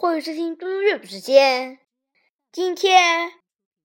[0.00, 1.80] 欢迎收听嘟嘟阅读时间。
[2.52, 3.32] 今天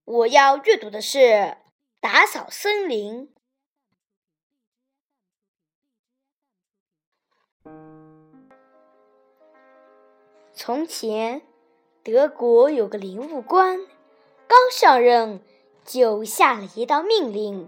[0.05, 1.17] 我要阅读的是
[1.99, 3.33] 《打扫森林》。
[10.53, 11.41] 从前，
[12.03, 13.79] 德国有个林务官，
[14.47, 15.41] 刚上任
[15.83, 17.67] 就下了一道命令，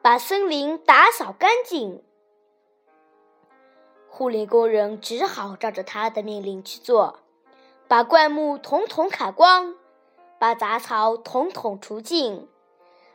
[0.00, 2.04] 把森林打扫干净。
[4.08, 7.18] 护林工人只好照着他的命令去做。
[7.92, 9.74] 把灌木统统砍光，
[10.38, 12.48] 把杂草统统除尽，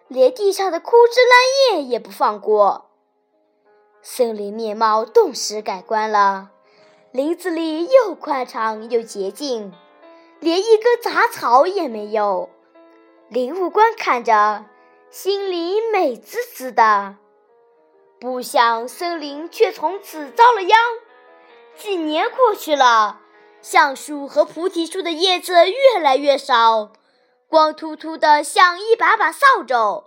[0.08, 2.92] 连地上的枯枝烂叶也不放过。
[4.04, 6.52] 森林面貌顿时改观了，
[7.12, 9.74] 林子里又宽敞又洁净，
[10.40, 12.52] 连一根杂草也没有。
[13.30, 14.66] 林务官看着，
[15.10, 17.16] 心里美滋滋的。
[18.20, 20.78] 不想森林却从此遭了殃。
[21.76, 23.22] 几年过去了。
[23.62, 26.94] 橡树和菩提树的叶子越来越少，
[27.48, 30.06] 光秃秃的像一把把扫帚。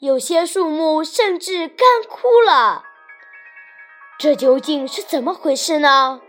[0.00, 2.84] 有些树木甚至干枯了。
[4.18, 6.20] 这究竟是怎么回事呢？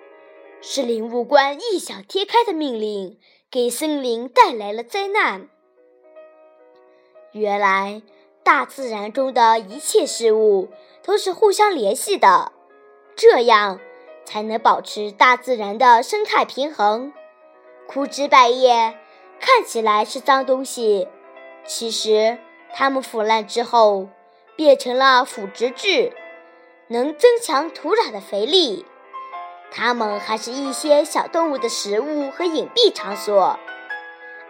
[0.62, 3.20] 是林务官异想天开的命令
[3.52, 5.50] 给森林带来了灾难。
[7.31, 8.02] 原来，
[8.44, 10.70] 大自然中的一切事物
[11.04, 12.52] 都是互相联系的，
[13.16, 13.80] 这样。
[14.26, 17.14] 才能保持大自然的生态平衡。
[17.88, 18.98] 枯枝败叶
[19.40, 21.08] 看起来是脏东西，
[21.66, 22.38] 其实
[22.73, 24.09] 它们腐烂之后
[24.56, 26.12] 变成了腐殖质，
[26.88, 28.86] 能增强土壤的肥力。
[29.72, 33.59] 它们还是一些小动物的食物和隐蔽场所。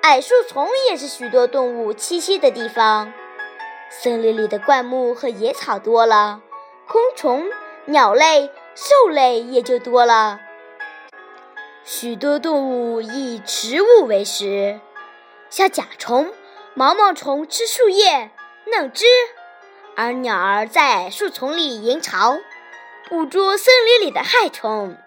[0.01, 3.11] 矮树丛也是许多动物栖息的地方。
[3.89, 6.41] 森林里的灌木和野草多了，
[6.87, 7.45] 昆虫、
[7.85, 8.51] 鸟类。
[8.75, 10.41] 兽类也就多了，
[11.85, 14.81] 许多动物以植物为食，
[15.49, 16.33] 像甲虫、
[16.73, 18.31] 毛毛虫吃树叶、
[18.65, 19.05] 嫩枝，
[19.95, 22.37] 而鸟儿在树丛里营巢，
[23.07, 24.97] 捕捉森林里的害虫。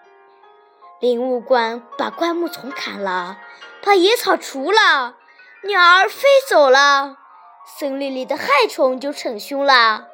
[0.99, 3.37] 林务官把灌木丛砍了，
[3.83, 5.13] 把野草除了，
[5.61, 7.17] 鸟儿飞走了，
[7.77, 10.07] 森林里的害虫就逞凶了，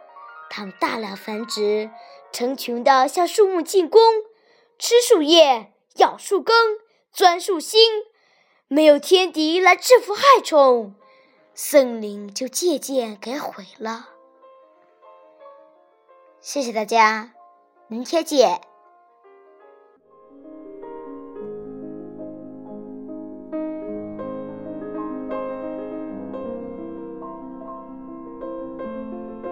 [0.50, 1.90] 它们大量繁殖。
[2.36, 4.02] 成群的向树木进攻，
[4.78, 6.54] 吃树叶、咬树根、
[7.14, 8.04] 钻树心。
[8.68, 10.96] 没有天敌来制服害虫，
[11.54, 14.10] 森林就渐渐给毁了。
[16.42, 17.32] 谢谢大家，
[17.88, 18.60] 明天见。